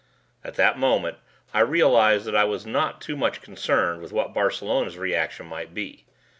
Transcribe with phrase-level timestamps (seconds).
[0.43, 1.19] At that moment
[1.53, 6.05] I realized that I was not too much concerned with what Barcelona's reaction might be.